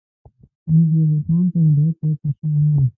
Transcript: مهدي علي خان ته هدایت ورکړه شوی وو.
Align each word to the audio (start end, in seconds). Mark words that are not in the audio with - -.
مهدي 0.73 1.01
علي 1.03 1.21
خان 1.25 1.43
ته 1.51 1.57
هدایت 1.65 1.97
ورکړه 2.01 2.29
شوی 2.37 2.65
وو. 2.75 2.83